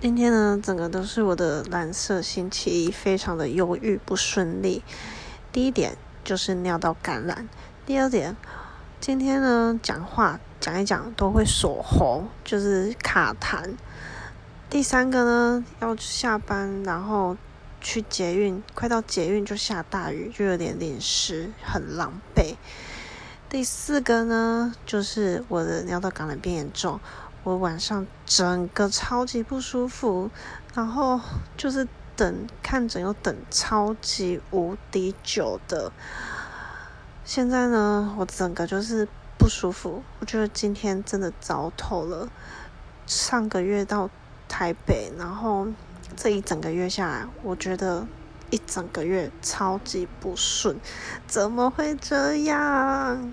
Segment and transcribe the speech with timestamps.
[0.00, 4.84] 今天呢，整个都是我的蓝色星期一，非常的忧郁不顺利。
[5.50, 7.48] 第一点就是尿道感染，
[7.84, 8.36] 第二点，
[9.00, 13.74] 今天呢讲话讲一讲都会锁喉，就是卡痰。
[14.70, 17.36] 第三个呢要下班，然后
[17.80, 22.54] 去捷运，快到捷运就下大雨，就有点淋湿，很狼狈。
[23.48, 27.00] 第四个呢就是我的尿道感染变严重。
[27.48, 30.30] 我晚上整个超级不舒服，
[30.74, 31.18] 然后
[31.56, 35.90] 就是等看诊又等超级无敌久的。
[37.24, 39.08] 现在呢，我整个就是
[39.38, 40.02] 不舒服。
[40.20, 42.28] 我觉得今天真的糟透了。
[43.06, 44.10] 上个月到
[44.46, 45.68] 台北，然后
[46.14, 48.06] 这一整个月下来，我觉得
[48.50, 50.78] 一整个月超级不顺。
[51.26, 53.32] 怎么会这样？